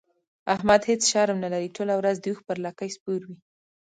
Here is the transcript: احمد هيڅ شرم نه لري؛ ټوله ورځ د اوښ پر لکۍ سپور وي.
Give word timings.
احمد 0.53 0.81
هيڅ 0.89 1.01
شرم 1.11 1.37
نه 1.43 1.49
لري؛ 1.53 1.69
ټوله 1.77 1.93
ورځ 1.99 2.15
د 2.19 2.25
اوښ 2.29 2.39
پر 2.47 2.57
لکۍ 2.65 2.89
سپور 2.95 3.21
وي. 3.27 3.37